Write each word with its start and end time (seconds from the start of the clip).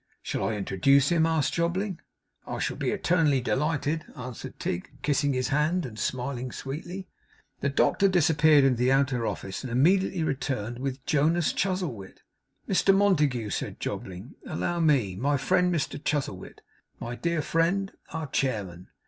'Shall 0.23 0.43
I 0.45 0.55
introduce 0.55 1.09
him?' 1.09 1.27
asked 1.27 1.53
Jobling. 1.53 1.99
'I 2.47 2.57
shall 2.57 2.75
be 2.75 2.89
eternally 2.89 3.39
delighted,' 3.39 4.03
answered 4.17 4.57
Tigg, 4.59 4.89
kissing 5.03 5.33
his 5.33 5.49
hand 5.49 5.85
and 5.85 5.99
smiling 5.99 6.51
sweetly. 6.51 7.07
The 7.59 7.69
doctor 7.69 8.07
disappeared 8.07 8.63
into 8.63 8.79
the 8.79 8.91
outer 8.91 9.27
office, 9.27 9.61
and 9.63 9.71
immediately 9.71 10.23
returned 10.23 10.79
with 10.79 11.05
Jonas 11.05 11.53
Chuzzlewit. 11.53 12.23
'Mr 12.67 12.95
Montague,' 12.95 13.51
said 13.51 13.79
Jobling. 13.79 14.33
'Allow 14.47 14.79
me. 14.79 15.15
My 15.17 15.37
friend 15.37 15.71
Mr 15.71 16.03
Chuzzlewit. 16.03 16.61
My 16.99 17.13
dear 17.13 17.43
friend 17.43 17.91
our 18.11 18.25
chairman. 18.25 18.87